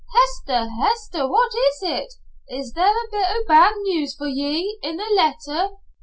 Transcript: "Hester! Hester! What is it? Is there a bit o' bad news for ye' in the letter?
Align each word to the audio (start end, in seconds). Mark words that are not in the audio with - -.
"Hester! 0.15 0.67
Hester! 0.67 1.27
What 1.29 1.51
is 1.53 1.83
it? 1.83 2.15
Is 2.49 2.73
there 2.73 2.89
a 2.89 3.11
bit 3.11 3.27
o' 3.29 3.43
bad 3.47 3.75
news 3.83 4.15
for 4.15 4.25
ye' 4.27 4.79
in 4.81 4.97
the 4.97 5.05
letter? 5.15 5.75